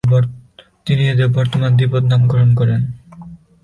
[0.85, 2.81] তিনিই এদের বর্তমান দ্বিপদ নামকরণ করেন।